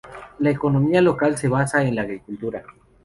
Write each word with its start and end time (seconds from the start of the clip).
La 0.39 0.49
economía 0.49 0.99
local 0.99 1.37
se 1.37 1.47
basa 1.47 1.83
en 1.83 1.93
la 1.95 2.01
agricultura. 2.01 2.63